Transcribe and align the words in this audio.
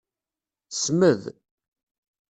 Smed. 0.81 1.21